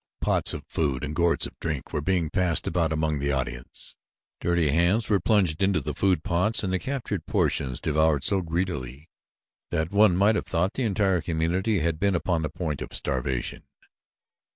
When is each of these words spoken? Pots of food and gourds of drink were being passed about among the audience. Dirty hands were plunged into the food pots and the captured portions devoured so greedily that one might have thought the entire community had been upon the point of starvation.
Pots 0.19 0.55
of 0.55 0.65
food 0.67 1.03
and 1.03 1.13
gourds 1.15 1.45
of 1.45 1.59
drink 1.59 1.93
were 1.93 2.01
being 2.01 2.31
passed 2.31 2.65
about 2.65 2.91
among 2.91 3.19
the 3.19 3.31
audience. 3.31 3.95
Dirty 4.39 4.69
hands 4.71 5.11
were 5.11 5.19
plunged 5.19 5.61
into 5.61 5.79
the 5.79 5.93
food 5.93 6.23
pots 6.23 6.63
and 6.63 6.73
the 6.73 6.79
captured 6.79 7.27
portions 7.27 7.79
devoured 7.79 8.23
so 8.23 8.41
greedily 8.41 9.11
that 9.69 9.91
one 9.91 10.17
might 10.17 10.33
have 10.33 10.47
thought 10.47 10.73
the 10.73 10.85
entire 10.85 11.21
community 11.21 11.81
had 11.81 11.99
been 11.99 12.15
upon 12.15 12.41
the 12.41 12.49
point 12.49 12.81
of 12.81 12.95
starvation. 12.95 13.67